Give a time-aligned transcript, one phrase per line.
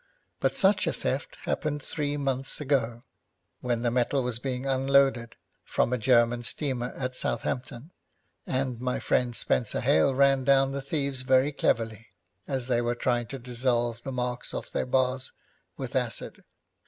[0.39, 3.03] But such a theft happened three months ago,
[3.59, 7.91] when the metal was being unloaded from a German steamer at Southampton,
[8.47, 12.07] and my dear friend Spenser Hale ran down the thieves very cleverly
[12.47, 15.33] as they were trying to dissolve the marks off the bars
[15.77, 16.43] with acid.